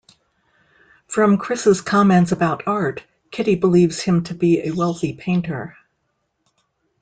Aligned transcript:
From 1.05 1.37
Chris's 1.37 1.79
comments 1.79 2.31
about 2.31 2.63
art, 2.65 3.03
Kitty 3.29 3.53
believes 3.53 4.01
him 4.01 4.23
to 4.23 4.33
be 4.33 4.63
a 4.65 4.71
wealthy 4.73 5.13
painter. 5.13 5.77